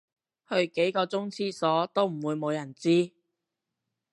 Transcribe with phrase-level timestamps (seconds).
[0.49, 3.11] 去幾個鐘廁所都唔會無人知